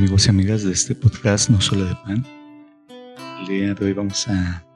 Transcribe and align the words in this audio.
Amigos 0.00 0.24
y 0.24 0.30
amigas 0.30 0.64
de 0.64 0.72
este 0.72 0.94
podcast 0.94 1.50
No 1.50 1.60
Solo 1.60 1.84
de 1.84 1.94
Pan. 1.94 2.24
El 3.40 3.46
día 3.46 3.74
de 3.74 3.84
hoy 3.84 3.92
vamos 3.92 4.26
a 4.28 4.66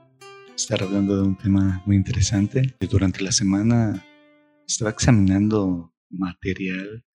estar 0.54 0.82
hablando 0.82 1.16
de 1.16 1.22
un 1.22 1.39
tema 1.39 1.82
muy 1.86 1.96
interesante. 1.96 2.77
Durante 2.90 3.25
la 3.25 3.32
semana 3.32 4.04
estaba 4.68 4.90
examinando 4.90 5.95
material 6.11 7.07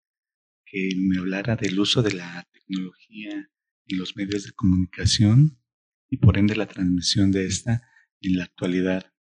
que 0.66 0.90
me 0.98 1.20
hablara 1.20 1.56
del 1.56 1.80
uso 1.80 2.02
de 2.02 2.14
la 2.14 2.48
tecnología 2.52 3.48
en 3.86 3.98
los 4.00 4.16
medios 4.16 4.44
de 4.44 4.54
comunicación 4.54 5.62
y 6.10 6.18
por 6.18 6.40
ende 6.40 6.56
la 6.56 6.66
transmisión 6.66 7.32
de 7.32 7.46
esta 7.46 7.88
en 8.22 8.38
la 8.38 8.46
actualidad. 8.46 9.14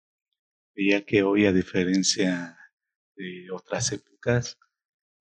Veía 0.74 1.04
que 1.04 1.24
hoy, 1.24 1.44
a 1.44 1.52
diferencia 1.52 2.56
de 3.16 3.50
otras 3.52 3.92
épocas, 3.92 4.58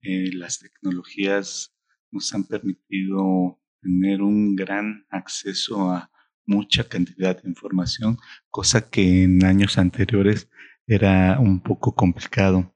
eh, 0.03 0.31
las 0.31 0.59
tecnologías 0.59 1.73
nos 2.11 2.33
han 2.33 2.45
permitido 2.45 3.59
tener 3.87 4.21
un 4.21 4.55
gran 4.55 5.05
acceso 5.09 5.89
a 5.91 6.11
mucha 6.45 6.87
cantidad 6.87 7.41
de 7.41 7.49
información, 7.49 8.17
cosa 8.49 8.89
que 8.89 9.23
en 9.23 9.45
años 9.45 9.77
anteriores 9.77 10.49
era 10.85 11.39
un 11.39 11.61
poco 11.61 11.95
complicado. 11.95 12.75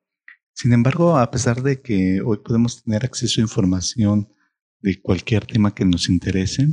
Sin 0.54 0.72
embargo, 0.72 1.18
a 1.18 1.30
pesar 1.30 1.62
de 1.64 1.82
que 1.82 2.22
hoy 2.22 2.38
podemos 2.44 2.84
tener 2.84 3.04
acceso 3.04 3.42
a 3.42 3.44
información 3.44 4.30
de 4.80 5.02
cualquier 5.02 5.46
tema 5.46 5.76
que 5.76 5.86
nos 5.86 6.10
interese, 6.10 6.68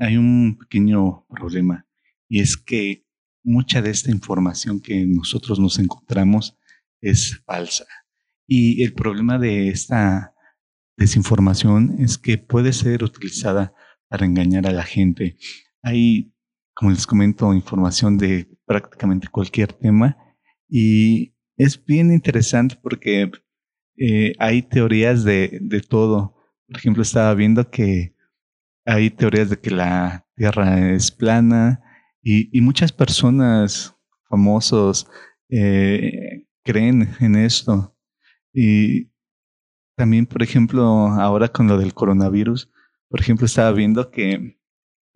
hay 0.00 0.16
un 0.16 0.58
pequeño 0.58 1.26
problema 1.28 1.86
y 2.28 2.40
es 2.40 2.56
que 2.56 3.06
mucha 3.44 3.80
de 3.80 3.90
esta 3.90 4.10
información 4.10 4.80
que 4.80 5.06
nosotros 5.06 5.60
nos 5.60 5.78
encontramos 5.78 6.58
es 7.00 7.42
falsa. 7.44 7.86
Y 8.46 8.82
el 8.82 8.92
problema 8.92 9.38
de 9.38 9.68
esta 9.68 10.35
desinformación 10.96 11.96
es 11.98 12.18
que 12.18 12.38
puede 12.38 12.72
ser 12.72 13.04
utilizada 13.04 13.74
para 14.08 14.26
engañar 14.26 14.66
a 14.66 14.72
la 14.72 14.82
gente. 14.82 15.36
Hay, 15.82 16.34
como 16.74 16.90
les 16.90 17.06
comento, 17.06 17.52
información 17.54 18.18
de 18.18 18.48
prácticamente 18.66 19.28
cualquier 19.28 19.72
tema 19.72 20.16
y 20.68 21.34
es 21.56 21.82
bien 21.84 22.12
interesante 22.12 22.76
porque 22.82 23.30
eh, 23.98 24.34
hay 24.38 24.62
teorías 24.62 25.24
de, 25.24 25.58
de 25.60 25.80
todo. 25.80 26.34
Por 26.66 26.78
ejemplo, 26.78 27.02
estaba 27.02 27.34
viendo 27.34 27.70
que 27.70 28.14
hay 28.84 29.10
teorías 29.10 29.50
de 29.50 29.58
que 29.58 29.70
la 29.70 30.26
Tierra 30.36 30.92
es 30.92 31.10
plana 31.10 31.82
y, 32.22 32.60
muchas 32.60 32.92
personas 32.92 33.96
famosos 34.28 35.08
eh, 35.48 36.46
creen 36.64 37.08
en 37.20 37.36
esto. 37.36 37.96
Y 38.52 39.10
también, 39.96 40.26
por 40.26 40.42
ejemplo, 40.42 40.82
ahora 40.84 41.48
con 41.48 41.66
lo 41.66 41.78
del 41.78 41.94
coronavirus, 41.94 42.70
por 43.08 43.20
ejemplo, 43.20 43.46
estaba 43.46 43.72
viendo 43.72 44.10
que 44.10 44.58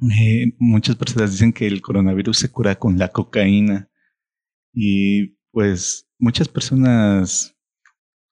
eh, 0.01 0.55
muchas 0.59 0.97
personas 0.97 1.33
dicen 1.33 1.53
que 1.53 1.67
el 1.67 1.83
coronavirus 1.83 2.39
se 2.39 2.51
cura 2.51 2.77
con 2.77 2.99
la 2.99 3.09
cocaína 3.09 3.91
y 4.73 5.37
pues 5.53 6.09
muchas 6.19 6.49
personas 6.49 7.57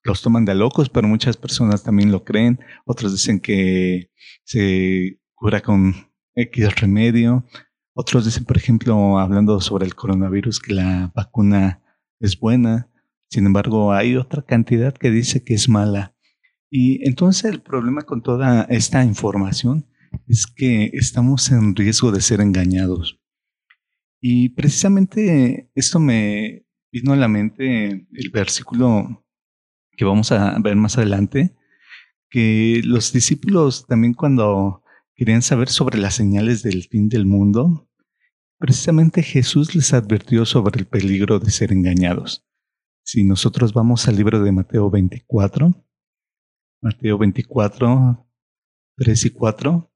los 0.05 0.23
toman 0.23 0.45
de 0.45 0.55
locos, 0.55 0.89
pero 0.89 1.09
muchas 1.09 1.37
personas 1.37 1.83
también 1.83 2.11
lo 2.11 2.25
creen. 2.25 2.61
Otros 2.87 3.13
dicen 3.13 3.41
que 3.41 4.11
se 4.45 5.21
cura 5.35 5.61
con 5.61 5.95
X 6.35 6.81
remedio. 6.81 7.45
Otros 7.95 8.25
dicen, 8.25 8.45
por 8.45 8.57
ejemplo, 8.57 9.19
hablando 9.19 9.61
sobre 9.61 9.85
el 9.85 9.95
coronavirus, 9.95 10.61
que 10.61 10.73
la 10.73 11.13
vacuna 11.15 11.83
es 12.21 12.39
buena. 12.39 12.91
Sin 13.29 13.45
embargo, 13.45 13.93
hay 13.93 14.17
otra 14.17 14.43
cantidad 14.43 14.95
que 14.95 15.11
dice 15.11 15.45
que 15.45 15.55
es 15.55 15.69
mala. 15.69 16.15
Y 16.71 17.07
entonces 17.07 17.45
el 17.45 17.61
problema 17.61 18.03
con 18.03 18.23
toda 18.23 18.65
esta 18.65 19.05
información 19.05 19.87
es 20.27 20.47
que 20.47 20.91
estamos 20.93 21.51
en 21.51 21.75
riesgo 21.75 22.13
de 22.13 22.21
ser 22.21 22.41
engañados. 22.41 23.19
Y 24.21 24.51
precisamente 24.51 25.71
esto 25.75 26.01
me 26.01 26.67
vino 26.91 27.13
a 27.13 27.17
la 27.17 27.29
mente 27.29 28.07
el 28.13 28.31
versículo 28.33 29.25
que 29.93 30.05
vamos 30.05 30.33
a 30.33 30.59
ver 30.61 30.77
más 30.77 30.97
adelante, 30.99 31.57
que 32.31 32.81
los 32.85 33.13
discípulos 33.13 33.87
también 33.87 34.15
cuando 34.15 34.83
querían 35.15 35.43
saber 35.43 35.69
sobre 35.69 35.99
las 35.99 36.15
señales 36.15 36.63
del 36.63 36.85
fin 36.85 37.09
del 37.09 37.27
mundo, 37.27 37.89
precisamente 38.59 39.23
Jesús 39.23 39.75
les 39.75 39.93
advirtió 39.93 40.45
sobre 40.45 40.79
el 40.79 40.87
peligro 40.87 41.41
de 41.41 41.51
ser 41.51 41.73
engañados. 41.73 42.47
Si 43.03 43.25
nosotros 43.25 43.73
vamos 43.73 44.07
al 44.07 44.17
libro 44.17 44.43
de 44.43 44.53
Mateo 44.53 44.91
24, 44.91 45.75
Mateo 46.81 47.19
24, 47.19 48.29
3 48.97 49.25
y 49.25 49.31
4, 49.31 49.93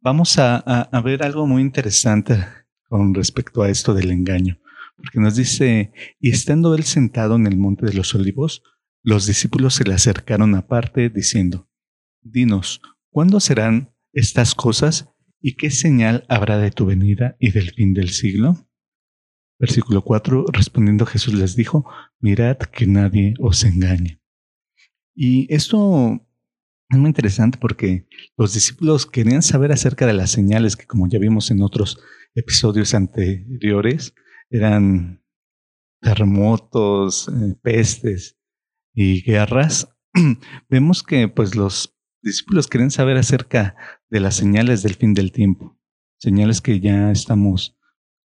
vamos 0.00 0.36
a, 0.38 0.90
ver 1.04 1.22
algo 1.22 1.46
muy 1.46 1.62
interesante 1.62 2.44
con 2.88 3.14
respecto 3.14 3.62
a 3.62 3.68
esto 3.68 3.94
del 3.94 4.10
engaño, 4.10 4.58
porque 4.96 5.20
nos 5.20 5.36
dice, 5.36 5.92
y 6.18 6.30
estando 6.30 6.74
él 6.74 6.82
sentado 6.82 7.36
en 7.36 7.46
el 7.46 7.56
monte 7.56 7.86
de 7.86 7.92
los 7.92 8.16
olivos, 8.16 8.64
los 9.04 9.26
discípulos 9.26 9.74
se 9.74 9.84
le 9.84 9.94
acercaron 9.94 10.56
aparte 10.56 11.08
diciendo, 11.08 11.70
Dinos, 12.20 12.82
¿cuándo 13.10 13.38
serán 13.38 13.94
estas 14.12 14.56
cosas 14.56 15.14
y 15.40 15.54
qué 15.54 15.70
señal 15.70 16.24
habrá 16.28 16.58
de 16.58 16.72
tu 16.72 16.86
venida 16.86 17.36
y 17.38 17.52
del 17.52 17.70
fin 17.70 17.94
del 17.94 18.08
siglo? 18.08 18.68
Versículo 19.60 20.02
4, 20.02 20.46
respondiendo 20.52 21.06
Jesús 21.06 21.34
les 21.34 21.54
dijo, 21.54 21.88
mirad 22.18 22.56
que 22.56 22.88
nadie 22.88 23.34
os 23.38 23.62
engañe. 23.62 24.20
Y 25.20 25.52
esto 25.52 26.24
es 26.88 26.96
muy 26.96 27.08
interesante 27.08 27.58
porque 27.60 28.06
los 28.36 28.54
discípulos 28.54 29.04
querían 29.04 29.42
saber 29.42 29.72
acerca 29.72 30.06
de 30.06 30.12
las 30.12 30.30
señales 30.30 30.76
que, 30.76 30.86
como 30.86 31.08
ya 31.08 31.18
vimos 31.18 31.50
en 31.50 31.60
otros 31.60 31.98
episodios 32.36 32.94
anteriores, 32.94 34.14
eran 34.48 35.20
terremotos, 36.00 37.28
eh, 37.30 37.56
pestes 37.60 38.38
y 38.94 39.22
guerras. 39.22 39.92
Vemos 40.70 41.02
que 41.02 41.26
pues 41.26 41.56
los 41.56 41.98
discípulos 42.22 42.68
querían 42.68 42.92
saber 42.92 43.16
acerca 43.16 43.74
de 44.10 44.20
las 44.20 44.36
señales 44.36 44.84
del 44.84 44.94
fin 44.94 45.14
del 45.14 45.32
tiempo, 45.32 45.80
señales 46.20 46.60
que 46.60 46.78
ya 46.78 47.10
estamos 47.10 47.76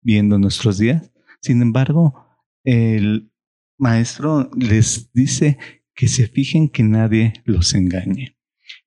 viendo 0.01 0.35
en 0.35 0.41
nuestros 0.41 0.77
días. 0.77 1.11
Sin 1.41 1.61
embargo, 1.61 2.25
el 2.63 3.29
maestro 3.77 4.49
les 4.55 5.11
dice 5.11 5.57
que 5.97 6.07
se 6.07 6.27
fijen 6.27 6.69
que 6.69 6.83
nadie 6.83 7.33
los 7.43 7.73
engañe. 7.73 8.37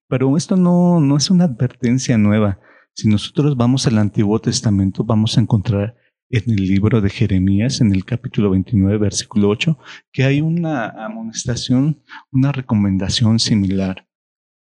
Pero 0.09 0.37
esto 0.37 0.57
no, 0.57 1.01
no 1.01 1.17
es 1.17 1.29
una 1.29 1.45
advertencia 1.45 2.17
nueva. 2.17 2.61
Si 2.95 3.09
nosotros 3.09 3.57
vamos 3.57 3.89
al 3.89 3.99
Antiguo 3.99 4.41
Testamento, 4.41 5.03
vamos 5.03 5.37
a 5.37 5.41
encontrar 5.41 5.97
en 6.31 6.45
el 6.53 6.69
libro 6.69 7.01
de 7.01 7.11
Jeremías, 7.11 7.81
en 7.81 7.93
el 7.93 8.05
capítulo 8.05 8.51
29, 8.51 8.99
versículo 8.99 9.49
8, 9.49 9.77
que 10.13 10.23
hay 10.23 10.41
una 10.41 10.89
amonestación, 11.05 12.01
una 12.31 12.53
recomendación 12.53 13.41
similar. 13.41 14.07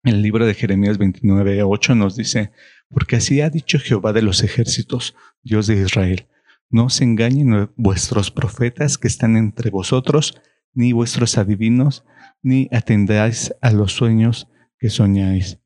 El 0.04 0.22
libro 0.22 0.46
de 0.46 0.56
Jeremías 0.56 0.98
29, 0.98 1.64
8 1.64 1.96
nos 1.96 2.18
dice, 2.18 2.52
porque 2.90 3.16
así 3.16 3.40
ha 3.40 3.50
dicho 3.50 3.80
Jehová 3.80 4.12
de 4.12 4.22
los 4.22 4.44
ejércitos, 4.44 5.16
Dios 5.42 5.68
de 5.68 5.82
Israel, 5.82 6.28
no 6.70 6.90
se 6.90 7.06
engañen 7.06 7.72
vuestros 7.78 8.30
profetas 8.30 8.98
que 8.98 9.08
están 9.08 9.38
entre 9.38 9.70
vosotros, 9.70 10.36
ni 10.76 10.92
vuestros 10.92 11.38
adivinos, 11.38 12.06
ni 12.44 12.70
atendáis 12.72 13.56
a 13.62 13.72
los 13.72 13.94
sueños 13.94 14.48
que 14.78 14.90
soñáis. 14.90 15.60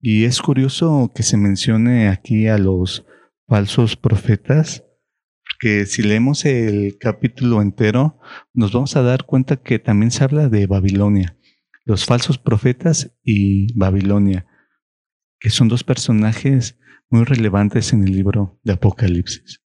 Y 0.00 0.24
es 0.24 0.42
curioso 0.42 1.10
que 1.14 1.22
se 1.22 1.38
mencione 1.38 2.08
aquí 2.08 2.48
a 2.48 2.58
los 2.58 3.06
falsos 3.48 3.96
profetas, 3.96 4.84
porque 5.48 5.86
si 5.86 6.02
leemos 6.02 6.44
el 6.44 6.98
capítulo 6.98 7.62
entero, 7.62 8.18
nos 8.52 8.72
vamos 8.72 8.96
a 8.96 9.02
dar 9.02 9.24
cuenta 9.24 9.56
que 9.56 9.78
también 9.78 10.10
se 10.10 10.24
habla 10.24 10.48
de 10.48 10.66
Babilonia, 10.66 11.38
los 11.84 12.04
falsos 12.04 12.36
profetas 12.36 13.16
y 13.22 13.72
Babilonia, 13.78 14.46
que 15.40 15.50
son 15.50 15.68
dos 15.68 15.84
personajes 15.84 16.78
muy 17.08 17.24
relevantes 17.24 17.92
en 17.92 18.04
el 18.04 18.12
libro 18.12 18.58
de 18.64 18.74
Apocalipsis. 18.74 19.62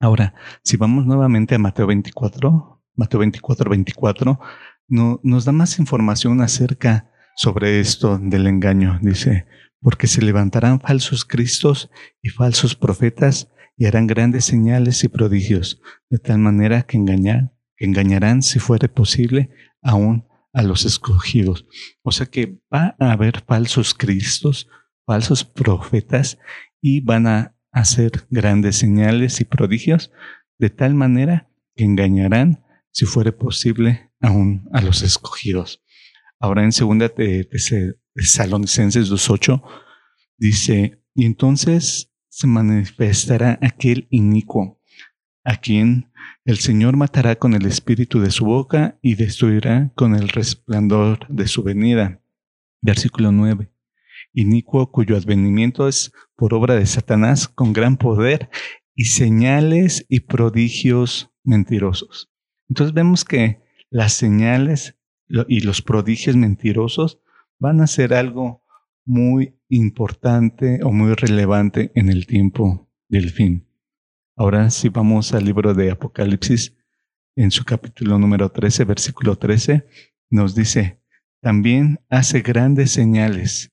Ahora, 0.00 0.34
si 0.62 0.76
vamos 0.76 1.06
nuevamente 1.06 1.54
a 1.54 1.58
Mateo 1.58 1.86
24, 1.86 2.75
Mateo 2.96 3.20
24, 3.20 3.70
24, 3.70 4.40
no, 4.88 5.20
nos 5.22 5.44
da 5.44 5.52
más 5.52 5.78
información 5.78 6.40
acerca 6.40 7.10
sobre 7.36 7.80
esto 7.80 8.18
del 8.18 8.46
engaño. 8.46 8.98
Dice, 9.02 9.46
porque 9.80 10.06
se 10.06 10.22
levantarán 10.22 10.80
falsos 10.80 11.24
cristos 11.24 11.90
y 12.22 12.30
falsos 12.30 12.74
profetas 12.74 13.52
y 13.76 13.86
harán 13.86 14.06
grandes 14.06 14.44
señales 14.44 15.04
y 15.04 15.08
prodigios, 15.08 15.80
de 16.08 16.18
tal 16.18 16.38
manera 16.38 16.82
que, 16.82 16.96
engañar, 16.96 17.52
que 17.76 17.84
engañarán, 17.84 18.42
si 18.42 18.58
fuere 18.58 18.88
posible, 18.88 19.50
aún 19.82 20.26
a 20.52 20.62
los 20.62 20.86
escogidos. 20.86 21.66
O 22.02 22.10
sea 22.10 22.26
que 22.26 22.58
va 22.72 22.96
a 22.98 23.12
haber 23.12 23.42
falsos 23.46 23.92
cristos, 23.92 24.68
falsos 25.04 25.44
profetas 25.44 26.38
y 26.80 27.02
van 27.02 27.26
a 27.26 27.54
hacer 27.70 28.26
grandes 28.30 28.76
señales 28.76 29.40
y 29.42 29.44
prodigios, 29.44 30.10
de 30.58 30.70
tal 30.70 30.94
manera 30.94 31.50
que 31.74 31.84
engañarán, 31.84 32.64
si 32.96 33.04
fuere 33.04 33.30
posible, 33.30 34.10
aún 34.22 34.66
a 34.72 34.80
los 34.80 35.02
escogidos. 35.02 35.84
Ahora 36.40 36.64
en 36.64 36.72
segunda 36.72 37.10
Tesalonicenses 37.10 39.10
2.8 39.10 39.62
Dice, 40.38 41.02
y 41.14 41.26
entonces 41.26 42.10
se 42.30 42.46
manifestará 42.46 43.58
aquel 43.60 44.06
inicuo, 44.08 44.80
a 45.44 45.58
quien 45.58 46.10
el 46.46 46.56
Señor 46.56 46.96
matará 46.96 47.36
con 47.36 47.52
el 47.52 47.66
espíritu 47.66 48.20
de 48.20 48.30
su 48.30 48.46
boca 48.46 48.98
y 49.02 49.16
destruirá 49.16 49.92
con 49.94 50.14
el 50.14 50.30
resplandor 50.30 51.26
de 51.28 51.48
su 51.48 51.62
venida. 51.62 52.22
Versículo 52.80 53.30
9. 53.30 53.70
Inicuo 54.32 54.90
cuyo 54.90 55.18
advenimiento 55.18 55.86
es 55.86 56.12
por 56.34 56.54
obra 56.54 56.76
de 56.76 56.86
Satanás 56.86 57.46
con 57.46 57.74
gran 57.74 57.98
poder 57.98 58.48
y 58.94 59.04
señales 59.04 60.06
y 60.08 60.20
prodigios 60.20 61.30
mentirosos. 61.44 62.30
Entonces 62.68 62.94
vemos 62.94 63.24
que 63.24 63.60
las 63.90 64.12
señales 64.12 64.96
y 65.48 65.60
los 65.60 65.82
prodigios 65.82 66.36
mentirosos 66.36 67.20
van 67.58 67.80
a 67.80 67.86
ser 67.86 68.14
algo 68.14 68.62
muy 69.04 69.56
importante 69.68 70.80
o 70.82 70.92
muy 70.92 71.14
relevante 71.14 71.92
en 71.94 72.08
el 72.08 72.26
tiempo 72.26 72.88
del 73.08 73.30
fin. 73.30 73.66
Ahora 74.36 74.70
si 74.70 74.88
vamos 74.88 75.32
al 75.32 75.44
libro 75.44 75.74
de 75.74 75.90
Apocalipsis, 75.90 76.76
en 77.36 77.50
su 77.50 77.64
capítulo 77.64 78.18
número 78.18 78.50
13, 78.50 78.84
versículo 78.84 79.36
13, 79.36 79.86
nos 80.30 80.54
dice, 80.54 81.02
también 81.42 82.00
hace 82.08 82.40
grandes 82.40 82.90
señales. 82.90 83.72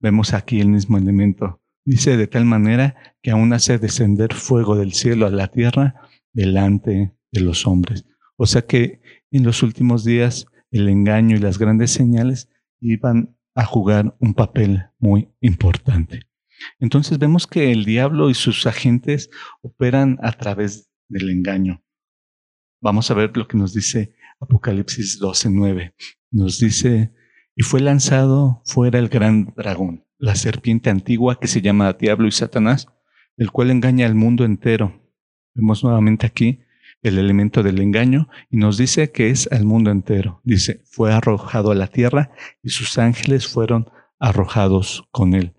Vemos 0.00 0.32
aquí 0.32 0.60
el 0.60 0.68
mismo 0.68 0.96
elemento. 0.96 1.60
Dice 1.84 2.16
de 2.16 2.26
tal 2.28 2.44
manera 2.44 3.16
que 3.22 3.32
aún 3.32 3.52
hace 3.52 3.78
descender 3.78 4.34
fuego 4.34 4.76
del 4.76 4.92
cielo 4.92 5.26
a 5.26 5.30
la 5.30 5.48
tierra 5.48 5.96
delante 6.32 7.12
de 7.32 7.40
los 7.40 7.66
hombres. 7.66 8.04
O 8.36 8.46
sea 8.46 8.62
que 8.62 9.00
en 9.30 9.44
los 9.44 9.62
últimos 9.62 10.04
días 10.04 10.46
el 10.70 10.88
engaño 10.88 11.36
y 11.36 11.40
las 11.40 11.58
grandes 11.58 11.90
señales 11.90 12.48
iban 12.80 13.36
a 13.54 13.64
jugar 13.64 14.16
un 14.20 14.34
papel 14.34 14.86
muy 14.98 15.28
importante. 15.40 16.22
Entonces 16.78 17.18
vemos 17.18 17.46
que 17.46 17.72
el 17.72 17.84
diablo 17.84 18.30
y 18.30 18.34
sus 18.34 18.66
agentes 18.66 19.30
operan 19.62 20.18
a 20.22 20.32
través 20.32 20.90
del 21.08 21.30
engaño. 21.30 21.82
Vamos 22.80 23.10
a 23.10 23.14
ver 23.14 23.36
lo 23.36 23.46
que 23.46 23.56
nos 23.56 23.74
dice 23.74 24.14
Apocalipsis 24.40 25.20
12:9. 25.20 25.94
Nos 26.30 26.58
dice, 26.60 27.12
y 27.56 27.62
fue 27.62 27.80
lanzado 27.80 28.62
fuera 28.64 28.98
el 28.98 29.08
gran 29.08 29.52
dragón, 29.56 30.06
la 30.18 30.34
serpiente 30.34 30.88
antigua 30.88 31.38
que 31.38 31.48
se 31.48 31.60
llama 31.60 31.92
Diablo 31.92 32.26
y 32.26 32.32
Satanás, 32.32 32.88
el 33.36 33.50
cual 33.50 33.70
engaña 33.70 34.06
al 34.06 34.14
mundo 34.14 34.44
entero. 34.44 35.02
Vemos 35.54 35.82
nuevamente 35.82 36.26
aquí 36.26 36.60
el 37.02 37.18
elemento 37.18 37.62
del 37.62 37.80
engaño 37.80 38.28
y 38.50 38.56
nos 38.56 38.76
dice 38.76 39.10
que 39.10 39.30
es 39.30 39.48
al 39.50 39.64
mundo 39.64 39.90
entero. 39.90 40.40
Dice, 40.44 40.82
fue 40.84 41.12
arrojado 41.12 41.70
a 41.70 41.74
la 41.74 41.86
tierra 41.86 42.30
y 42.62 42.70
sus 42.70 42.98
ángeles 42.98 43.46
fueron 43.46 43.88
arrojados 44.18 45.08
con 45.10 45.34
él. 45.34 45.54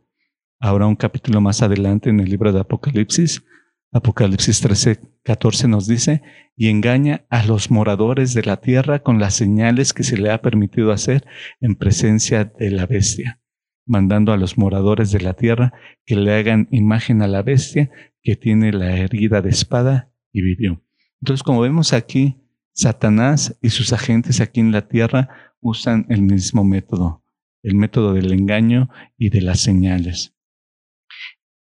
Ahora 0.60 0.86
un 0.86 0.96
capítulo 0.96 1.42
más 1.42 1.64
adelante 1.64 2.10
en 2.10 2.20
el 2.20 2.30
libro 2.30 2.54
de 2.54 2.60
Apocalipsis, 2.60 3.44
Apocalipsis 3.92 4.62
13, 4.62 5.00
14 5.24 5.68
nos 5.68 5.88
dice, 5.88 6.22
y 6.56 6.70
engaña 6.70 7.26
a 7.30 7.44
los 7.46 7.72
moradores 7.72 8.34
de 8.34 8.44
la 8.44 8.58
tierra 8.58 9.00
con 9.00 9.20
las 9.20 9.34
señales 9.34 9.94
que 9.94 10.04
se 10.04 10.18
le 10.18 10.32
ha 10.32 10.42
permitido 10.42 10.92
hacer 10.92 11.26
en 11.60 11.76
presencia 11.76 12.46
de 12.46 12.72
la 12.72 12.86
bestia, 12.86 13.42
mandando 13.86 14.32
a 14.32 14.38
los 14.38 14.58
moradores 14.58 15.12
de 15.12 15.22
la 15.22 15.34
tierra 15.34 15.74
que 16.06 16.16
le 16.16 16.34
hagan 16.34 16.68
imagen 16.72 17.22
a 17.22 17.28
la 17.28 17.42
bestia 17.42 17.90
que 18.22 18.36
tiene 18.36 18.72
la 18.72 18.96
herida 18.96 19.42
de 19.42 19.50
espada 19.50 20.14
y 20.32 20.42
vivió. 20.42 20.82
Entonces, 21.22 21.44
como 21.44 21.62
vemos 21.62 21.94
aquí, 21.94 22.38
Satanás 22.74 23.58
y 23.62 23.70
sus 23.70 23.94
agentes 23.94 24.42
aquí 24.42 24.60
en 24.60 24.72
la 24.72 24.88
tierra 24.88 25.30
usan 25.60 26.06
el 26.10 26.22
mismo 26.22 26.64
método, 26.64 27.24
el 27.64 27.76
método 27.76 28.14
del 28.14 28.32
engaño 28.32 28.90
y 29.18 29.30
de 29.30 29.42
las 29.42 29.60
señales. 29.60 30.34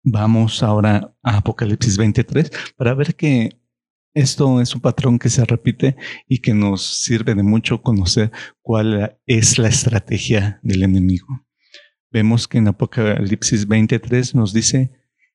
Vamos 0.04 0.62
ahora 0.62 1.14
a 1.22 1.38
Apocalipsis 1.38 1.96
23 1.96 2.50
para 2.76 2.94
ver 2.94 3.14
que 3.16 3.60
esto 4.14 4.60
es 4.60 4.74
un 4.74 4.80
patrón 4.80 5.18
que 5.18 5.30
se 5.30 5.44
repite 5.44 5.96
y 6.28 6.40
que 6.40 6.54
nos 6.54 6.82
sirve 7.02 7.34
de 7.34 7.42
mucho 7.42 7.82
conocer 7.82 8.30
cuál 8.60 9.18
es 9.26 9.58
la 9.58 9.68
estrategia 9.68 10.60
del 10.62 10.82
enemigo. 10.82 11.46
Vemos 12.10 12.46
que 12.46 12.58
en 12.58 12.68
Apocalipsis 12.68 13.66
23 13.66 14.34
nos 14.34 14.52
dice, 14.52 14.92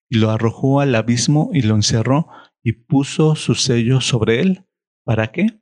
y 0.10 0.20
lo 0.20 0.30
arrojó 0.30 0.80
al 0.80 0.96
abismo 0.96 1.50
y 1.54 1.62
lo 1.62 1.76
encerró 1.76 2.28
y 2.68 2.74
puso 2.74 3.36
su 3.36 3.56
sello 3.56 4.02
sobre 4.02 4.42
él. 4.42 4.66
¿Para 5.06 5.32
qué? 5.32 5.62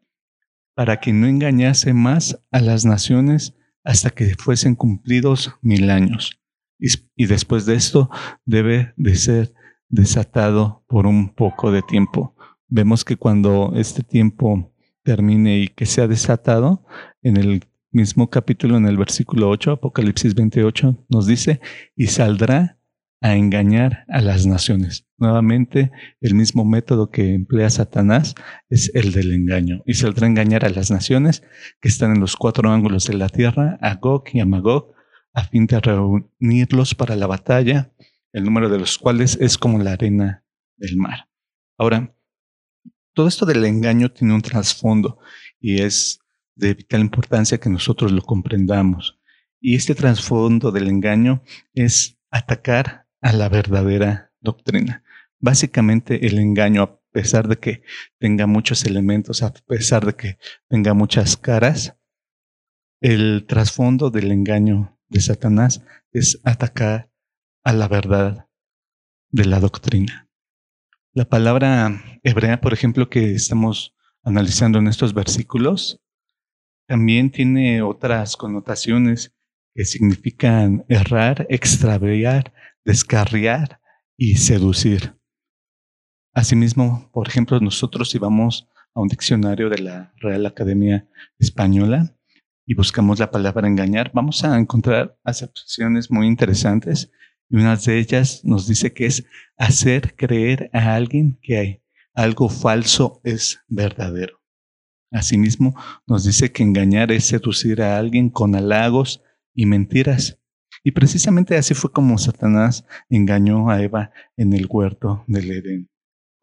Para 0.73 0.99
que 0.99 1.13
no 1.13 1.27
engañase 1.27 1.93
más 1.93 2.41
a 2.49 2.59
las 2.59 2.83
naciones 2.83 3.55
hasta 3.83 4.09
que 4.09 4.33
fuesen 4.33 4.73
cumplidos 4.73 5.53
mil 5.61 5.91
años. 5.91 6.41
Y, 6.79 7.27
después 7.27 7.67
de 7.67 7.75
esto 7.75 8.09
debe 8.43 8.95
de 8.97 9.13
ser 9.13 9.53
desatado 9.87 10.83
por 10.87 11.05
un 11.05 11.29
poco 11.29 11.71
de 11.71 11.83
tiempo. 11.83 12.35
Vemos 12.69 13.05
que 13.05 13.17
cuando 13.17 13.73
este 13.75 14.01
tiempo 14.01 14.73
termine 15.03 15.59
y 15.59 15.67
que 15.67 15.85
sea 15.85 16.07
desatado, 16.07 16.87
en 17.21 17.37
el 17.37 17.65
mismo 17.91 18.31
capítulo, 18.31 18.77
en 18.77 18.87
el 18.87 18.97
versículo 18.97 19.51
8, 19.51 19.73
Apocalipsis 19.73 20.33
28, 20.33 21.05
nos 21.09 21.27
dice, 21.27 21.61
y 21.95 22.07
saldrá 22.07 22.79
a 23.21 23.35
engañar 23.35 24.05
a 24.09 24.21
las 24.21 24.47
naciones. 24.47 25.04
Nuevamente, 25.17 25.91
el 26.19 26.35
mismo 26.35 26.65
método 26.65 27.09
que 27.09 27.33
emplea 27.33 27.69
Satanás 27.69 28.35
es 28.69 28.91
el 28.93 29.13
del 29.13 29.33
engaño. 29.33 29.81
Y 29.85 29.93
saldrá 29.93 30.27
a 30.27 30.29
engañar 30.29 30.65
a 30.65 30.69
las 30.69 30.91
naciones 30.91 31.43
que 31.79 31.87
están 31.87 32.11
en 32.11 32.19
los 32.19 32.35
cuatro 32.35 32.69
ángulos 32.69 33.07
de 33.07 33.13
la 33.13 33.29
tierra, 33.29 33.77
a 33.81 33.95
Gog 33.95 34.25
y 34.33 34.41
a 34.41 34.45
Magog, 34.45 34.93
a 35.33 35.43
fin 35.45 35.67
de 35.67 35.79
reunirlos 35.79 36.95
para 36.95 37.15
la 37.15 37.27
batalla, 37.27 37.93
el 38.33 38.43
número 38.43 38.67
de 38.67 38.79
los 38.79 38.97
cuales 38.97 39.37
es 39.39 39.57
como 39.57 39.79
la 39.79 39.93
arena 39.93 40.43
del 40.75 40.97
mar. 40.97 41.29
Ahora, 41.77 42.13
todo 43.13 43.27
esto 43.29 43.45
del 43.45 43.63
engaño 43.63 44.11
tiene 44.11 44.33
un 44.33 44.41
trasfondo 44.41 45.19
y 45.59 45.81
es 45.81 46.19
de 46.55 46.73
vital 46.73 46.99
importancia 47.01 47.57
que 47.57 47.69
nosotros 47.69 48.11
lo 48.11 48.21
comprendamos. 48.21 49.17
Y 49.61 49.75
este 49.75 49.95
trasfondo 49.95 50.71
del 50.71 50.89
engaño 50.89 51.41
es 51.73 52.19
atacar 52.29 53.07
a 53.21 53.31
la 53.31 53.47
verdadera 53.47 54.33
doctrina. 54.41 55.04
Básicamente 55.45 56.25
el 56.25 56.39
engaño, 56.39 56.81
a 56.81 56.99
pesar 57.11 57.47
de 57.47 57.59
que 57.59 57.83
tenga 58.17 58.47
muchos 58.47 58.83
elementos, 58.83 59.43
a 59.43 59.53
pesar 59.53 60.03
de 60.03 60.15
que 60.15 60.39
tenga 60.67 60.95
muchas 60.95 61.37
caras, 61.37 61.95
el 62.99 63.45
trasfondo 63.47 64.09
del 64.09 64.31
engaño 64.31 64.99
de 65.07 65.21
Satanás 65.21 65.83
es 66.11 66.41
atacar 66.45 67.11
a 67.63 67.73
la 67.73 67.87
verdad 67.87 68.49
de 69.29 69.45
la 69.45 69.59
doctrina. 69.59 70.31
La 71.13 71.25
palabra 71.25 72.19
hebrea, 72.23 72.59
por 72.59 72.73
ejemplo, 72.73 73.07
que 73.07 73.35
estamos 73.35 73.95
analizando 74.23 74.79
en 74.79 74.87
estos 74.87 75.13
versículos, 75.13 76.01
también 76.87 77.29
tiene 77.29 77.83
otras 77.83 78.35
connotaciones 78.35 79.35
que 79.75 79.85
significan 79.85 80.85
errar, 80.89 81.45
extraviar, 81.51 82.51
descarriar 82.83 83.79
y 84.17 84.37
seducir. 84.37 85.14
Asimismo, 86.35 87.09
por 87.13 87.29
ejemplo, 87.29 87.61
nosotros 87.61 88.09
si 88.09 88.19
vamos 88.19 88.67
a 88.93 88.99
un 88.99 89.07
diccionario 89.07 89.69
de 89.69 89.77
la 89.77 90.13
Real 90.17 90.45
Academia 90.45 91.07
Española 91.39 92.13
y 92.65 92.75
buscamos 92.75 93.19
la 93.19 93.31
palabra 93.31 93.69
engañar, 93.69 94.11
vamos 94.13 94.43
a 94.43 94.59
encontrar 94.59 95.17
acepciones 95.23 96.11
muy 96.11 96.27
interesantes 96.27 97.09
y 97.49 97.55
una 97.55 97.77
de 97.77 97.99
ellas 97.99 98.41
nos 98.43 98.67
dice 98.67 98.91
que 98.91 99.05
es 99.05 99.25
hacer 99.57 100.13
creer 100.17 100.69
a 100.73 100.95
alguien 100.95 101.39
que 101.41 101.81
algo 102.13 102.49
falso 102.49 103.21
es 103.23 103.61
verdadero. 103.69 104.41
Asimismo, 105.11 105.73
nos 106.05 106.25
dice 106.25 106.51
que 106.51 106.63
engañar 106.63 107.13
es 107.13 107.27
seducir 107.27 107.81
a 107.81 107.97
alguien 107.97 108.29
con 108.29 108.55
halagos 108.55 109.23
y 109.53 109.67
mentiras. 109.67 110.37
Y 110.83 110.91
precisamente 110.91 111.55
así 111.55 111.73
fue 111.73 111.93
como 111.93 112.17
Satanás 112.17 112.85
engañó 113.09 113.69
a 113.69 113.81
Eva 113.81 114.11
en 114.35 114.51
el 114.51 114.67
huerto 114.69 115.23
del 115.27 115.49
Edén, 115.49 115.89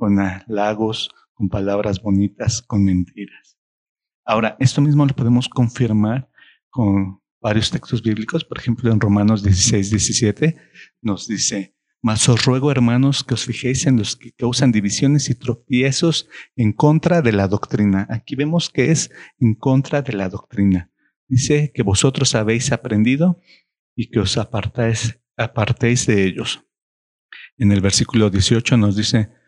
con 0.02 0.18
halagos, 0.18 1.10
con 1.32 1.48
palabras 1.48 2.02
bonitas, 2.02 2.60
con 2.60 2.82
mentiras. 2.82 3.56
Ahora, 4.24 4.56
esto 4.58 4.80
mismo 4.80 5.06
lo 5.06 5.14
podemos 5.14 5.48
confirmar 5.48 6.28
con 6.70 7.20
varios 7.40 7.70
textos 7.70 8.02
bíblicos, 8.02 8.44
por 8.44 8.58
ejemplo 8.58 8.90
en 8.90 8.98
Romanos 8.98 9.44
16, 9.44 9.90
17 9.90 10.56
nos 11.02 11.28
dice, 11.28 11.76
mas 12.02 12.28
os 12.28 12.44
ruego 12.44 12.72
hermanos 12.72 13.22
que 13.22 13.34
os 13.34 13.44
fijéis 13.44 13.86
en 13.86 13.96
los 13.96 14.16
que 14.16 14.32
causan 14.32 14.72
divisiones 14.72 15.30
y 15.30 15.36
tropiezos 15.36 16.28
en 16.56 16.72
contra 16.72 17.22
de 17.22 17.30
la 17.30 17.46
doctrina. 17.46 18.08
Aquí 18.10 18.34
vemos 18.34 18.70
que 18.70 18.90
es 18.90 19.12
en 19.38 19.54
contra 19.54 20.02
de 20.02 20.14
la 20.14 20.28
doctrina. 20.28 20.90
Dice 21.28 21.70
que 21.72 21.84
vosotros 21.84 22.34
habéis 22.34 22.72
aprendido 22.72 23.40
y 23.94 24.10
que 24.10 24.18
os 24.18 24.36
apartéis, 24.36 25.20
apartéis 25.36 26.06
de 26.06 26.24
ellos. 26.24 26.66
En 27.56 27.70
el 27.70 27.80
versículo 27.80 28.30
18 28.30 28.76
nos 28.76 28.96
dice, 28.96 29.40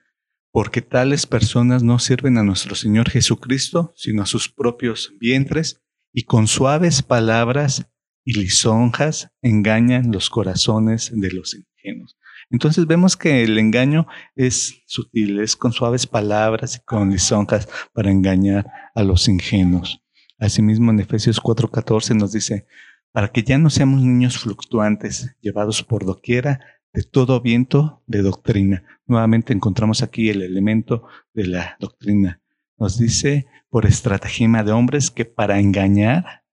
porque 0.55 0.83
tales 0.83 1.27
personas 1.27 1.83
no 1.83 1.99
sirven 1.99 2.39
a 2.39 2.45
nuestro 2.45 2.77
Señor 2.77 3.11
Jesucristo, 3.11 3.93
sino 3.97 4.23
a 4.23 4.27
sus 4.27 4.49
propios 4.49 5.13
vientres, 5.19 5.83
y 6.13 6.27
con 6.27 6.47
suaves 6.47 7.03
palabras 7.03 7.91
y 8.25 8.39
lisonjas 8.39 9.33
engañan 9.43 10.13
los 10.13 10.31
corazones 10.31 11.11
de 11.13 11.33
los 11.33 11.57
ingenuos. 11.57 12.17
Entonces 12.51 12.87
vemos 12.87 13.17
que 13.17 13.43
el 13.43 13.59
engaño 13.59 14.07
es 14.37 14.81
sutil, 14.87 15.41
es 15.41 15.57
con 15.57 15.73
suaves 15.73 16.07
palabras 16.07 16.77
y 16.77 16.85
con 16.85 17.11
lisonjas 17.11 17.69
para 17.93 18.13
engañar 18.13 18.65
a 18.95 19.03
los 19.03 19.27
ingenuos. 19.27 20.05
Asimismo 20.39 20.93
en 20.93 21.01
Efesios 21.01 21.43
4:14 21.43 22.15
nos 22.15 22.31
dice, 22.31 22.69
para 23.11 23.33
que 23.33 23.43
ya 23.43 23.59
no 23.59 23.71
seamos 23.71 24.03
niños 24.03 24.39
fluctuantes, 24.39 25.35
llevados 25.41 25.83
por 25.83 26.05
doquiera 26.05 26.61
de 26.95 27.03
todo 27.03 27.41
viento 27.41 28.03
de 28.07 28.23
doctrina. 28.23 28.85
Nuevamente 29.07 29.53
encontramos 29.53 30.03
aquí 30.03 30.31
el 30.31 30.43
elemento 30.43 31.07
de 31.35 31.49
la 31.49 31.77
doctrina. 31.81 32.41
Nos 32.79 32.99
dice 32.99 33.47
por 33.69 33.85
estratagema 33.85 34.63
de 34.63 34.73
hombres 34.73 35.11
que 35.11 35.25
para 35.25 35.59
engañar 35.59 36.45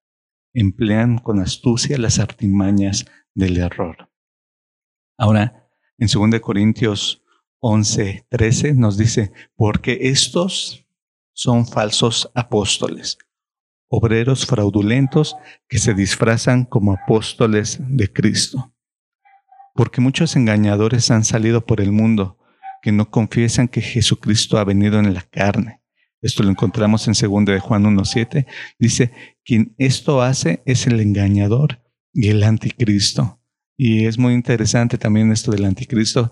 emplean 0.53 1.19
con 1.19 1.39
astucia 1.39 1.97
las 1.99 2.19
artimañas 2.19 3.05
del 3.35 3.57
error. 3.57 4.09
Ahora, 5.17 5.69
en 5.99 6.07
2 6.07 6.41
Corintios 6.41 7.23
11, 7.59 8.25
13 8.27 8.73
nos 8.73 8.97
dice, 8.97 9.31
porque 9.55 9.99
estos 10.01 10.87
son 11.33 11.67
falsos 11.67 12.31
apóstoles, 12.33 13.19
obreros 13.87 14.47
fraudulentos 14.47 15.35
que 15.67 15.77
se 15.77 15.93
disfrazan 15.93 16.65
como 16.65 16.93
apóstoles 16.93 17.77
de 17.79 18.11
Cristo. 18.11 18.73
Porque 19.73 20.01
muchos 20.01 20.35
engañadores 20.35 21.11
han 21.11 21.23
salido 21.23 21.65
por 21.65 21.81
el 21.81 21.91
mundo 21.91 22.37
que 22.81 22.91
no 22.91 23.09
confiesan 23.09 23.67
que 23.67 23.81
Jesucristo 23.81 24.57
ha 24.57 24.63
venido 24.63 24.99
en 24.99 25.13
la 25.13 25.21
carne. 25.21 25.81
Esto 26.21 26.43
lo 26.43 26.49
encontramos 26.49 27.07
en 27.07 27.13
2 27.13 27.45
de 27.45 27.59
Juan 27.59 27.83
1.7. 27.83 28.45
Dice, 28.77 29.11
quien 29.43 29.73
esto 29.77 30.21
hace 30.21 30.61
es 30.65 30.85
el 30.87 30.99
engañador 30.99 31.81
y 32.13 32.29
el 32.29 32.43
anticristo. 32.43 33.39
Y 33.77 34.05
es 34.05 34.17
muy 34.17 34.33
interesante 34.33 34.97
también 34.97 35.31
esto 35.31 35.51
del 35.51 35.65
anticristo. 35.65 36.29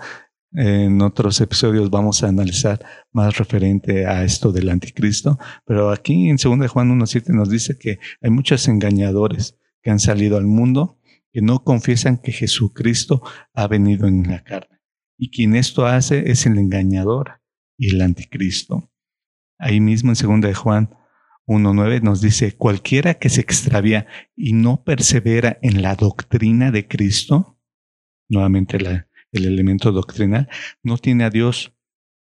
En 0.51 1.01
otros 1.01 1.39
episodios 1.41 1.89
vamos 1.89 2.24
a 2.24 2.27
analizar 2.27 2.84
más 3.12 3.38
referente 3.38 4.05
a 4.08 4.24
esto 4.24 4.51
del 4.51 4.69
anticristo, 4.69 5.38
pero 5.63 5.91
aquí 5.91 6.29
en 6.29 6.38
2 6.38 6.60
de 6.60 6.67
Juan 6.67 6.89
1.7 7.00 7.29
nos 7.36 7.51
dice 7.51 7.77
que 7.77 8.00
hay 8.22 8.31
muchos 8.31 8.67
engañadores 8.67 9.58
que 9.84 9.91
han 9.91 10.00
salido 10.00 10.38
al 10.38 10.48
mundo 10.48 10.98
que 11.31 11.41
no 11.41 11.63
confiesan 11.63 12.17
que 12.17 12.31
Jesucristo 12.31 13.21
ha 13.53 13.67
venido 13.67 14.07
en 14.07 14.24
la 14.24 14.43
carne. 14.43 14.79
Y 15.17 15.31
quien 15.31 15.55
esto 15.55 15.86
hace 15.86 16.31
es 16.31 16.45
el 16.45 16.57
engañador 16.57 17.41
y 17.77 17.93
el 17.93 18.01
anticristo. 18.01 18.91
Ahí 19.57 19.79
mismo 19.81 20.13
en 20.13 20.41
2 20.41 20.41
de 20.41 20.53
Juan 20.53 20.89
1.9 21.45 22.01
nos 22.01 22.21
dice, 22.21 22.55
cualquiera 22.55 23.15
que 23.15 23.29
se 23.29 23.41
extravía 23.41 24.07
y 24.36 24.53
no 24.53 24.83
persevera 24.83 25.57
en 25.62 25.81
la 25.81 25.95
doctrina 25.95 26.71
de 26.71 26.88
Cristo, 26.88 27.59
nuevamente 28.29 28.77
el 28.77 29.45
elemento 29.45 29.91
doctrinal, 29.91 30.48
no 30.83 30.98
tiene 30.98 31.24
a 31.24 31.29
Dios. 31.29 31.75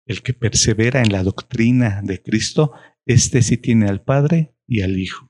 El 0.06 0.22
que 0.22 0.32
persevera 0.32 1.02
en 1.02 1.12
la 1.12 1.22
doctrina 1.22 2.00
de 2.02 2.22
Cristo, 2.22 2.72
este 3.04 3.42
sí 3.42 3.58
tiene 3.58 3.88
al 3.88 4.02
Padre 4.02 4.54
y 4.66 4.80
al 4.80 4.98
Hijo. 4.98 5.27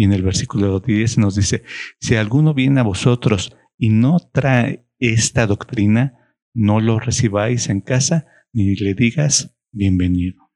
Y 0.00 0.04
en 0.04 0.14
el 0.14 0.22
versículo 0.22 0.80
10 0.80 1.18
nos 1.18 1.34
dice, 1.34 1.62
si 2.00 2.16
alguno 2.16 2.54
viene 2.54 2.80
a 2.80 2.84
vosotros 2.84 3.54
y 3.76 3.90
no 3.90 4.16
trae 4.18 4.88
esta 4.98 5.46
doctrina, 5.46 6.34
no 6.54 6.80
lo 6.80 6.98
recibáis 6.98 7.68
en 7.68 7.82
casa 7.82 8.26
ni 8.50 8.76
le 8.76 8.94
digas 8.94 9.54
bienvenido. 9.72 10.50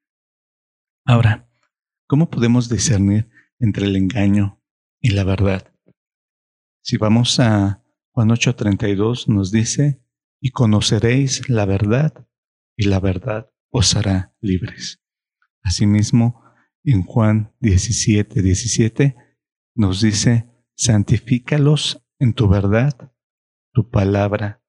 Ahora, 1.04 1.46
¿cómo 2.06 2.30
podemos 2.30 2.70
discernir 2.70 3.28
entre 3.58 3.84
el 3.84 3.96
engaño 3.96 4.62
y 4.98 5.10
la 5.10 5.24
verdad? 5.24 5.74
Si 6.82 6.96
vamos 6.96 7.38
a 7.38 7.84
Juan 8.12 8.30
8:32 8.30 9.28
nos 9.28 9.52
dice, 9.52 10.02
y 10.40 10.52
conoceréis 10.52 11.50
la 11.50 11.66
verdad, 11.66 12.26
y 12.78 12.86
la 12.86 12.98
verdad 12.98 13.50
os 13.68 13.94
hará 13.94 14.34
libres. 14.40 15.02
Asimismo, 15.62 16.42
en 16.82 17.02
Juan 17.02 17.54
17, 17.60 18.40
17, 18.40 19.16
nos 19.74 20.00
dice, 20.00 20.48
santifícalos 20.76 22.04
en 22.18 22.32
tu 22.32 22.48
verdad, 22.48 23.12
tu 23.72 23.90
palabra 23.90 24.62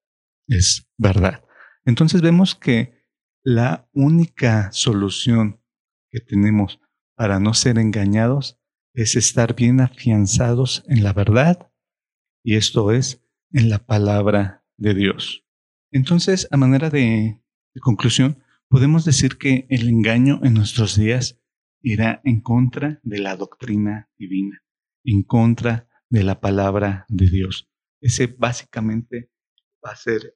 es 0.48 0.90
verdad. 0.98 1.44
Entonces 1.86 2.22
vemos 2.22 2.56
que 2.56 3.06
la 3.44 3.88
única 3.94 4.72
solución 4.72 5.62
que 6.10 6.20
tenemos 6.20 6.80
para 7.16 7.40
no 7.40 7.54
ser 7.54 7.78
engañados 7.78 8.60
es 8.94 9.16
estar 9.16 9.56
bien 9.56 9.82
afianzados 9.82 10.84
en 10.88 11.04
la 11.04 11.14
verdad 11.14 11.72
y 12.44 12.56
esto 12.56 12.92
es 12.92 13.24
en 13.52 13.70
la 13.70 13.86
palabra 13.86 14.66
de 14.78 14.94
Dios. 14.94 15.46
Entonces, 15.92 16.48
a 16.52 16.58
manera 16.58 16.90
de, 16.90 17.42
conclusión, 17.82 18.44
podemos 18.68 19.06
decir 19.06 19.38
que 19.38 19.68
el 19.70 19.88
engaño 19.88 20.40
en 20.44 20.54
nuestros 20.54 20.98
días 20.98 21.40
irá 21.82 22.22
en 22.24 22.42
contra 22.42 23.00
de 23.04 23.20
la 23.20 23.36
doctrina 23.36 24.10
divina 24.18 24.65
en 25.06 25.24
contra 25.24 25.88
de 26.10 26.24
la 26.24 26.40
palabra 26.40 27.06
de 27.10 27.30
Dios. 27.30 27.70
Ese 28.02 28.28
básicamente 28.28 29.32
va 29.86 29.92
a 29.92 29.96
ser 29.96 30.36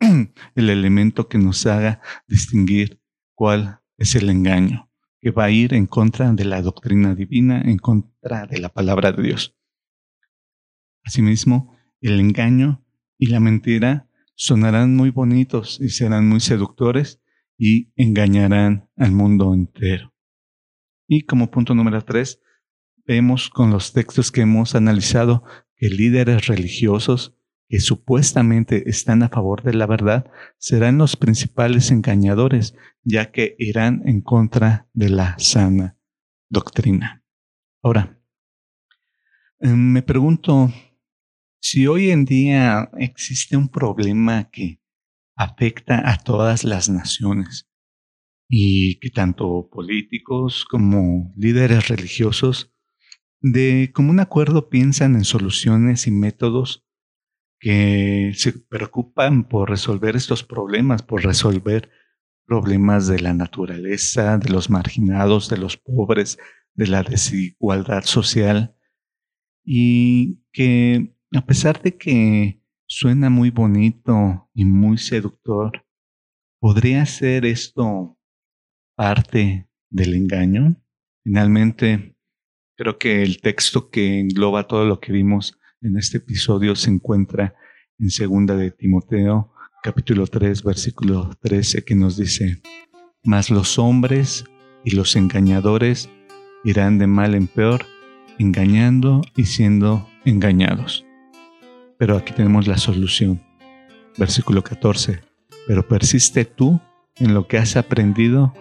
el 0.54 0.70
elemento 0.70 1.28
que 1.28 1.38
nos 1.38 1.66
haga 1.66 2.00
distinguir 2.26 3.00
cuál 3.34 3.80
es 3.98 4.14
el 4.14 4.28
engaño, 4.30 4.90
que 5.20 5.30
va 5.30 5.44
a 5.44 5.50
ir 5.50 5.74
en 5.74 5.86
contra 5.86 6.32
de 6.32 6.44
la 6.44 6.62
doctrina 6.62 7.14
divina, 7.14 7.60
en 7.62 7.78
contra 7.78 8.46
de 8.46 8.58
la 8.58 8.68
palabra 8.68 9.12
de 9.12 9.22
Dios. 9.22 9.56
Asimismo, 11.04 11.76
el 12.00 12.20
engaño 12.20 12.84
y 13.18 13.26
la 13.26 13.40
mentira 13.40 14.08
sonarán 14.34 14.96
muy 14.96 15.10
bonitos 15.10 15.80
y 15.80 15.88
serán 15.88 16.28
muy 16.28 16.40
seductores 16.40 17.20
y 17.56 17.92
engañarán 17.96 18.90
al 18.96 19.12
mundo 19.12 19.54
entero. 19.54 20.12
Y 21.08 21.22
como 21.22 21.50
punto 21.50 21.74
número 21.74 22.02
tres, 22.04 22.42
vemos 23.06 23.50
con 23.50 23.70
los 23.70 23.92
textos 23.92 24.32
que 24.32 24.42
hemos 24.42 24.74
analizado 24.74 25.44
que 25.76 25.88
líderes 25.88 26.46
religiosos 26.46 27.36
que 27.68 27.80
supuestamente 27.80 28.88
están 28.88 29.22
a 29.22 29.28
favor 29.28 29.62
de 29.62 29.74
la 29.74 29.86
verdad 29.86 30.30
serán 30.58 30.98
los 30.98 31.16
principales 31.16 31.90
engañadores, 31.90 32.76
ya 33.02 33.32
que 33.32 33.56
irán 33.58 34.02
en 34.06 34.20
contra 34.20 34.88
de 34.92 35.10
la 35.10 35.36
sana 35.38 35.98
doctrina. 36.48 37.24
Ahora, 37.82 38.20
em, 39.60 39.92
me 39.92 40.02
pregunto 40.02 40.72
si 41.60 41.86
hoy 41.86 42.10
en 42.10 42.24
día 42.24 42.90
existe 42.98 43.56
un 43.56 43.68
problema 43.68 44.48
que 44.50 44.80
afecta 45.36 46.10
a 46.10 46.18
todas 46.18 46.64
las 46.64 46.88
naciones 46.88 47.68
y 48.48 48.98
que 49.00 49.10
tanto 49.10 49.68
políticos 49.70 50.64
como 50.64 51.32
líderes 51.36 51.88
religiosos 51.88 52.72
de 53.40 53.90
común 53.94 54.20
acuerdo 54.20 54.68
piensan 54.68 55.14
en 55.14 55.24
soluciones 55.24 56.06
y 56.06 56.10
métodos 56.10 56.86
que 57.58 58.32
se 58.34 58.52
preocupan 58.52 59.48
por 59.48 59.70
resolver 59.70 60.16
estos 60.16 60.44
problemas, 60.44 61.02
por 61.02 61.24
resolver 61.24 61.90
problemas 62.46 63.06
de 63.08 63.18
la 63.20 63.34
naturaleza, 63.34 64.38
de 64.38 64.50
los 64.50 64.70
marginados, 64.70 65.48
de 65.48 65.56
los 65.58 65.76
pobres, 65.76 66.38
de 66.74 66.86
la 66.86 67.02
desigualdad 67.02 68.04
social, 68.04 68.76
y 69.64 70.44
que 70.52 71.16
a 71.34 71.44
pesar 71.44 71.82
de 71.82 71.96
que 71.96 72.62
suena 72.86 73.30
muy 73.30 73.50
bonito 73.50 74.48
y 74.54 74.64
muy 74.64 74.98
seductor, 74.98 75.84
¿podría 76.60 77.04
ser 77.06 77.44
esto 77.44 78.16
parte 78.96 79.68
del 79.90 80.14
engaño? 80.14 80.80
Finalmente, 81.24 82.15
Creo 82.76 82.98
que 82.98 83.22
el 83.22 83.40
texto 83.40 83.88
que 83.88 84.20
engloba 84.20 84.66
todo 84.66 84.84
lo 84.84 85.00
que 85.00 85.10
vimos 85.10 85.58
en 85.80 85.96
este 85.96 86.18
episodio 86.18 86.76
se 86.76 86.90
encuentra 86.90 87.54
en 87.98 88.10
segunda 88.10 88.54
de 88.54 88.70
Timoteo, 88.70 89.50
capítulo 89.82 90.26
3, 90.26 90.62
versículo 90.62 91.30
13, 91.40 91.84
que 91.86 91.94
nos 91.94 92.18
dice, 92.18 92.60
Mas 93.24 93.48
los 93.48 93.78
hombres 93.78 94.44
y 94.84 94.94
los 94.94 95.16
engañadores 95.16 96.10
irán 96.64 96.98
de 96.98 97.06
mal 97.06 97.34
en 97.34 97.46
peor, 97.46 97.86
engañando 98.38 99.22
y 99.34 99.46
siendo 99.46 100.06
engañados. 100.26 101.06
Pero 101.98 102.18
aquí 102.18 102.34
tenemos 102.34 102.66
la 102.66 102.76
solución. 102.76 103.42
Versículo 104.18 104.62
14. 104.62 105.22
Pero 105.66 105.88
persiste 105.88 106.44
tú 106.44 106.78
en 107.16 107.32
lo 107.32 107.48
que 107.48 107.56
has 107.56 107.74
aprendido 107.74 108.52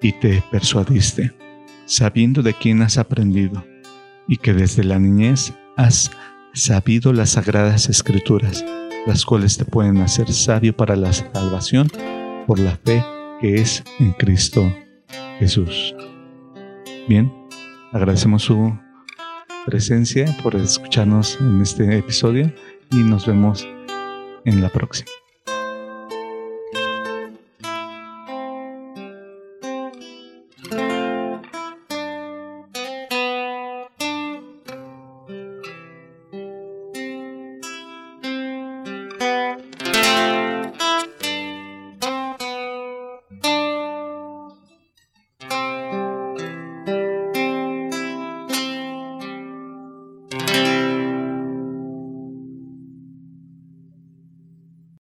y 0.00 0.12
te 0.12 0.44
persuadiste 0.52 1.32
sabiendo 1.86 2.42
de 2.42 2.54
quién 2.54 2.82
has 2.82 2.98
aprendido 2.98 3.64
y 4.26 4.36
que 4.38 4.52
desde 4.52 4.84
la 4.84 4.98
niñez 4.98 5.52
has 5.76 6.10
sabido 6.52 7.12
las 7.12 7.30
sagradas 7.30 7.88
escrituras, 7.88 8.64
las 9.06 9.24
cuales 9.24 9.56
te 9.58 9.64
pueden 9.64 9.98
hacer 9.98 10.32
sabio 10.32 10.76
para 10.76 10.96
la 10.96 11.12
salvación 11.12 11.90
por 12.46 12.58
la 12.58 12.76
fe 12.76 13.04
que 13.40 13.56
es 13.56 13.82
en 13.98 14.12
Cristo 14.12 14.72
Jesús. 15.38 15.94
Bien, 17.08 17.32
agradecemos 17.92 18.42
su 18.42 18.78
presencia, 19.66 20.26
por 20.42 20.54
escucharnos 20.56 21.38
en 21.40 21.60
este 21.60 21.98
episodio 21.98 22.52
y 22.90 22.96
nos 22.96 23.26
vemos 23.26 23.66
en 24.44 24.60
la 24.60 24.68
próxima. 24.68 25.10